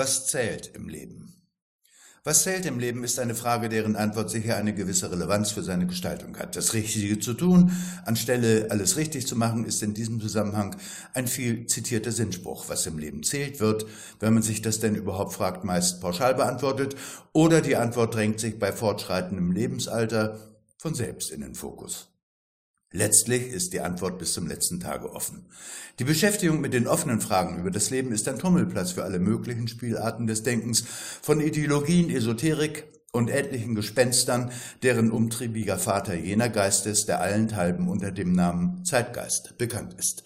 [0.00, 1.34] Was zählt im Leben?
[2.24, 5.86] Was zählt im Leben ist eine Frage, deren Antwort sicher eine gewisse Relevanz für seine
[5.86, 6.56] Gestaltung hat.
[6.56, 7.70] Das Richtige zu tun,
[8.06, 10.74] anstelle alles richtig zu machen, ist in diesem Zusammenhang
[11.12, 12.70] ein viel zitierter Sinnspruch.
[12.70, 13.84] Was im Leben zählt, wird,
[14.20, 16.96] wenn man sich das denn überhaupt fragt, meist pauschal beantwortet
[17.34, 20.38] oder die Antwort drängt sich bei fortschreitendem Lebensalter
[20.78, 22.08] von selbst in den Fokus.
[22.92, 25.46] Letztlich ist die Antwort bis zum letzten Tage offen.
[26.00, 29.68] Die Beschäftigung mit den offenen Fragen über das Leben ist ein Tummelplatz für alle möglichen
[29.68, 30.84] Spielarten des Denkens,
[31.22, 34.50] von Ideologien, Esoterik und etlichen Gespenstern,
[34.82, 40.24] deren umtriebiger Vater jener Geist ist, der allenthalben unter dem Namen Zeitgeist bekannt ist.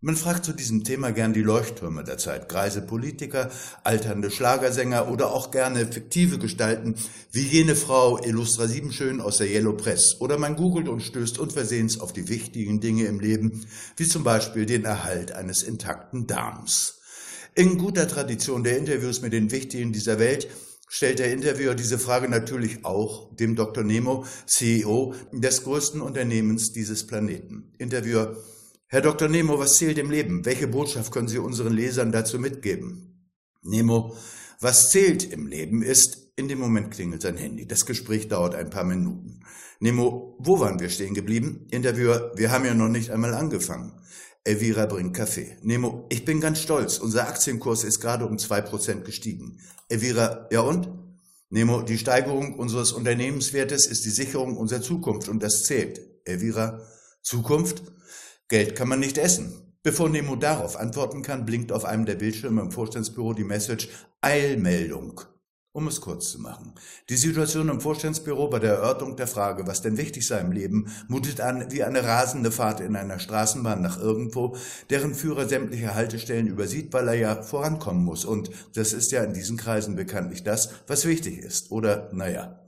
[0.00, 3.50] Man fragt zu diesem Thema gern die Leuchttürme der Zeit, greise Politiker,
[3.82, 6.94] alternde Schlagersänger oder auch gerne fiktive Gestalten
[7.32, 10.20] wie jene Frau Illustra Siebenschön aus der Yellow Press.
[10.20, 13.66] Oder man googelt und stößt unversehens auf die wichtigen Dinge im Leben,
[13.96, 17.00] wie zum Beispiel den Erhalt eines intakten Darms.
[17.56, 20.46] In guter Tradition der Interviews mit den Wichtigen dieser Welt
[20.86, 23.82] stellt der Interviewer diese Frage natürlich auch dem Dr.
[23.82, 27.72] Nemo, CEO des größten Unternehmens dieses Planeten.
[27.78, 28.36] Interviewer
[28.90, 29.28] Herr Dr.
[29.28, 30.46] Nemo, was zählt im Leben?
[30.46, 33.30] Welche Botschaft können Sie unseren Lesern dazu mitgeben?
[33.60, 34.16] Nemo,
[34.60, 37.66] was zählt im Leben ist, in dem Moment klingelt sein Handy.
[37.66, 39.40] Das Gespräch dauert ein paar Minuten.
[39.78, 41.66] Nemo, wo waren wir stehen geblieben?
[41.70, 43.92] Interviewer, wir haben ja noch nicht einmal angefangen.
[44.42, 45.58] Elvira bringt Kaffee.
[45.60, 46.96] Nemo, ich bin ganz stolz.
[46.96, 49.60] Unser Aktienkurs ist gerade um zwei Prozent gestiegen.
[49.90, 50.88] Elvira, ja und?
[51.50, 56.00] Nemo, die Steigerung unseres Unternehmenswertes ist die Sicherung unserer Zukunft und das zählt.
[56.24, 56.80] Elvira,
[57.20, 57.82] Zukunft?
[58.48, 59.52] Geld kann man nicht essen.
[59.82, 63.90] Bevor Nemo darauf antworten kann, blinkt auf einem der Bildschirme im Vorstandsbüro die Message
[64.22, 65.20] Eilmeldung.
[65.72, 66.72] Um es kurz zu machen.
[67.10, 70.90] Die Situation im Vorstandsbüro bei der Erörterung der Frage, was denn wichtig sei im Leben,
[71.08, 74.56] mutet an wie eine rasende Fahrt in einer Straßenbahn nach irgendwo,
[74.88, 78.24] deren Führer sämtliche Haltestellen übersieht, weil er ja vorankommen muss.
[78.24, 81.70] Und das ist ja in diesen Kreisen bekanntlich das, was wichtig ist.
[81.70, 82.58] Oder, naja,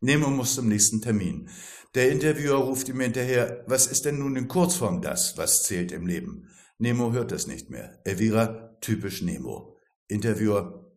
[0.00, 1.50] Nemo muss zum nächsten Termin.
[1.94, 6.06] Der Interviewer ruft ihm hinterher, was ist denn nun in Kurzform das, was zählt im
[6.06, 6.48] Leben?
[6.78, 8.00] Nemo hört das nicht mehr.
[8.04, 9.76] Elvira, typisch Nemo.
[10.08, 10.90] Interviewer,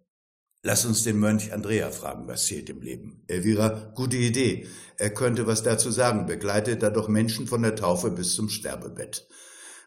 [0.61, 3.25] lass uns den Mönch Andrea fragen, was zählt im Leben.
[3.27, 4.67] Elvira, gute Idee.
[4.97, 9.27] Er könnte was dazu sagen, begleitet er doch Menschen von der Taufe bis zum Sterbebett.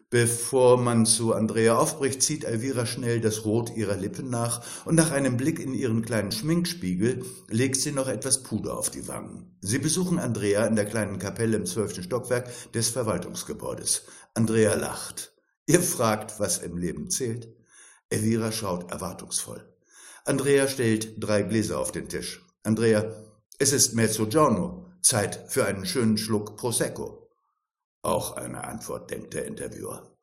[0.09, 5.11] Bevor man zu Andrea aufbricht, zieht Elvira schnell das Rot ihrer Lippen nach und nach
[5.11, 9.57] einem Blick in ihren kleinen Schminkspiegel legt sie noch etwas Puder auf die Wangen.
[9.59, 14.03] Sie besuchen Andrea in der kleinen Kapelle im zwölften Stockwerk des Verwaltungsgebäudes.
[14.33, 15.33] Andrea lacht.
[15.65, 17.49] Ihr fragt, was im Leben zählt?
[18.09, 19.67] Elvira schaut erwartungsvoll.
[20.23, 22.45] Andrea stellt drei Gläser auf den Tisch.
[22.63, 23.13] Andrea,
[23.59, 27.26] es ist Mezzogiorno, Zeit für einen schönen Schluck Prosecco.
[28.07, 30.15] Auch eine Antwort, denkt der Interviewer.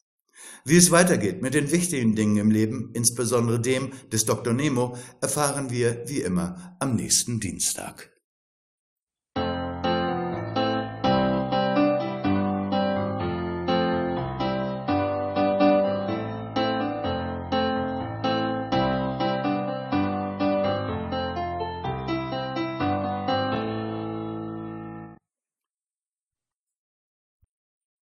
[0.64, 4.54] Wie es weitergeht mit den wichtigen Dingen im Leben, insbesondere dem des Dr.
[4.54, 8.13] Nemo, erfahren wir wie immer am nächsten Dienstag.